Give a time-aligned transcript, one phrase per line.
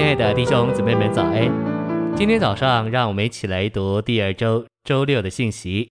[0.00, 2.16] 亲爱的弟兄姊妹们，早安！
[2.16, 5.90] 今天早上，让我们一起来读第二周周六的信息。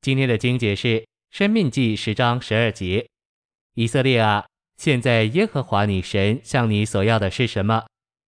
[0.00, 1.00] 今天的经节是
[1.32, 3.08] 《申命记》十章十二节
[3.74, 7.84] ：“以色列啊，现在耶和华你神向你所要的是什么？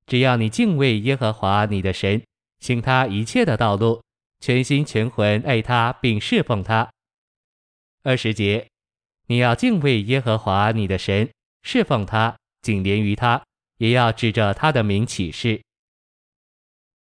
[0.06, 2.22] 只要你敬畏耶和华你的神，
[2.60, 4.02] 行他一切的道路，
[4.40, 6.88] 全心全魂爱他，并侍奉他。”
[8.04, 8.66] 二十节
[9.28, 11.28] ：“你要敬畏耶和华你的神，
[11.62, 13.42] 侍奉他，紧连于他。”
[13.84, 15.60] 也要指着他的名起誓，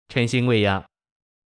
[0.08, 0.84] 诚心喂养。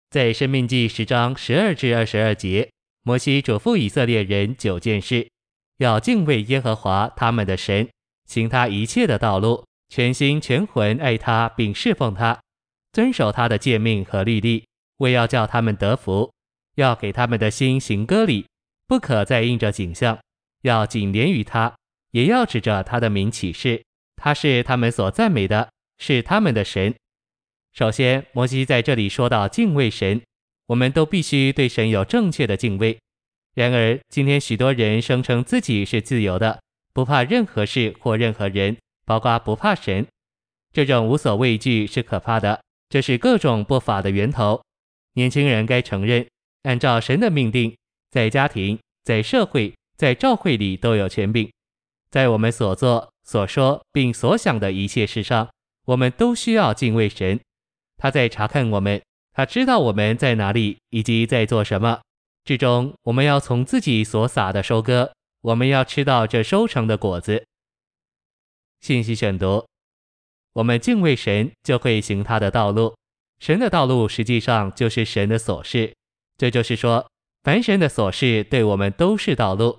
[0.08, 2.70] 在申命记十章十二至二十二节，
[3.02, 5.28] 摩西嘱咐以色列人九件事：
[5.76, 7.86] 要敬畏耶和华他们的神，
[8.24, 12.40] 行他一切的道路，全心全魂爱他，并侍奉他，
[12.92, 14.64] 遵守他的诫命和律例，
[14.96, 16.32] 为要叫他们得福。
[16.76, 18.46] 要给他们的心行割礼，
[18.86, 20.18] 不可再印着景象，
[20.62, 21.76] 要紧连于他，
[22.12, 23.84] 也要指着他的名起誓。
[24.18, 26.94] 他是他们所赞美的，是他们的神。
[27.72, 30.20] 首先，摩西在这里说到敬畏神，
[30.66, 32.98] 我们都必须对神有正确的敬畏。
[33.54, 36.60] 然而，今天许多人声称自己是自由的，
[36.92, 40.06] 不怕任何事或任何人，包括不怕神。
[40.72, 44.60] 这种无所畏惧是可怕的，这是各种不法的源头。
[45.14, 46.26] 年轻人该承认，
[46.64, 47.76] 按照神的命定，
[48.10, 51.50] 在家庭、在社会、在教会里都有权柄，
[52.10, 53.12] 在我们所做。
[53.28, 55.50] 所说并所想的一切事上，
[55.84, 57.38] 我们都需要敬畏神。
[57.98, 62.00] 他在查看我们，他知道我们在哪里以及在做什么。
[62.46, 65.12] 至终，我们要从自己所撒的收割，
[65.42, 67.44] 我们要吃到这收成的果子。
[68.80, 69.66] 信息选读：
[70.54, 72.96] 我们敬畏神，就会行他的道路。
[73.40, 75.94] 神的道路实际上就是神的所示。
[76.38, 77.06] 这就是说，
[77.42, 79.78] 凡神的所示对我们都是道路。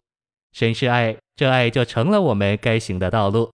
[0.52, 1.18] 神是爱。
[1.40, 3.50] 这爱就成了我们该行的道路。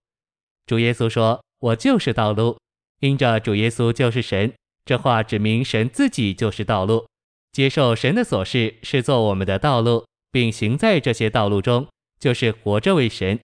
[0.66, 2.58] 主耶稣说：“我就是道路。”
[3.00, 4.52] 因着主耶稣就是神，
[4.86, 7.06] 这话指明神自己就是道路。
[7.52, 11.88] 接受神的所示是做我们的道路，并行在这些道路中，
[12.20, 13.40] 就是活着为神。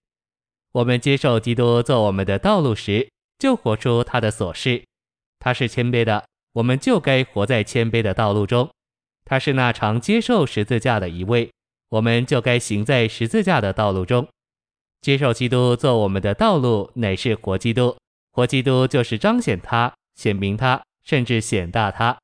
[0.72, 4.84] 我们接受基督做我们的道路时，就活出他的所示。
[5.38, 8.68] 他是谦卑的，我们就该活在谦卑的道路中。
[9.24, 11.52] 他是那常接受十字架的一位。
[11.92, 14.26] 我们就该行在十字架的道路中，
[15.02, 17.98] 接受基督做我们的道路，乃是活基督。
[18.32, 22.18] 活基督就是彰显他、显明他，甚至显大他。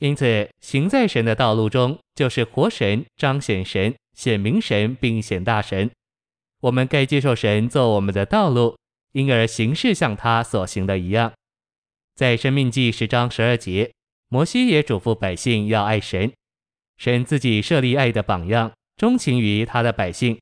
[0.00, 5.88] 因此，行在神的道路中，就是活神、彰显神、显明神，并显大神。
[6.62, 8.76] 我们该接受神做我们的道路，
[9.12, 11.32] 因而行事像他所行的一样。
[12.16, 13.92] 在生命记十章十二节，
[14.28, 16.32] 摩西也嘱咐百姓要爱神，
[16.96, 18.72] 神自己设立爱的榜样。
[18.96, 20.38] 钟情于他的百姓，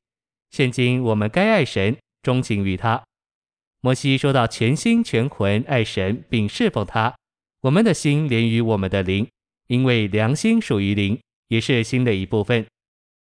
[0.51, 3.03] 现今我们该爱神，钟情于他。
[3.81, 7.15] 摩西说到全心全魂爱神，并侍奉他。
[7.61, 9.27] 我们的心连于我们的灵，
[9.67, 12.65] 因为良心属于灵，也是心的一部分。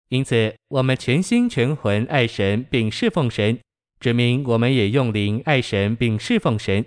[0.10, 3.60] 因此，我们全心全魂爱神，并侍奉神，
[4.00, 6.84] 指明我们也用灵爱神，并侍奉神。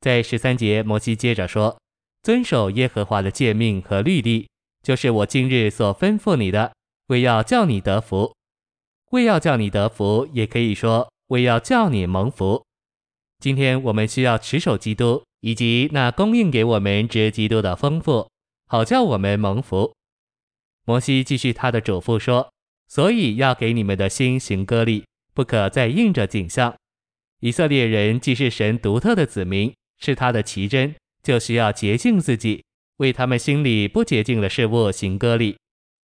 [0.00, 1.78] 在十三节，摩西接着说
[2.22, 4.48] ：“遵守耶和华的诫命和律例，
[4.82, 6.72] 就是我今日所吩咐你的。”
[7.08, 8.34] 为要叫你得福，
[9.12, 12.62] 为要叫你得福，也可以说为要叫你蒙福。
[13.38, 18.28] 今天我们需要持守基督，以及那供应给我们之基督的丰富，
[18.66, 19.94] 好叫我们蒙福。
[20.84, 22.52] 摩西继续他的嘱咐说
[22.88, 26.74] ：“所以要给你们的心行割礼，不可再应着景象。
[27.40, 32.62] 以色列人既是神独特的子民，是他的奇珍，就需要洁净自己，
[32.98, 35.56] 为他们心里不洁净的事物行割礼。”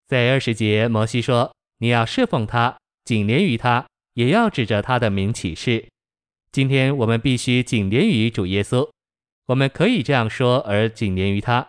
[0.08, 5.86] 在二十节，摩西说：“你要侍奉他，紧连于他，也要指着他的名起誓。”
[6.50, 8.90] 今天我们必须紧连于主耶稣，
[9.48, 11.68] 我们可以这样说而紧连于他。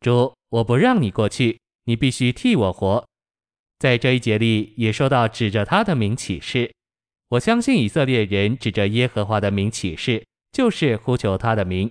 [0.00, 3.06] 主，我不让你过去，你必须替我活。
[3.78, 6.70] 在这一节里也说到指着他的名起誓。
[7.30, 11.90] 我相信以色列人指着耶和华的名起誓，就是呼求他的名。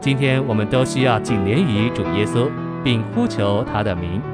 [0.00, 2.50] 今天我们都需要紧连于主耶稣，
[2.84, 4.33] 并呼求他的名。